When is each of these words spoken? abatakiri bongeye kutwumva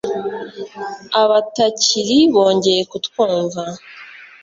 abatakiri 1.21 2.17
bongeye 2.33 2.81
kutwumva 2.91 3.63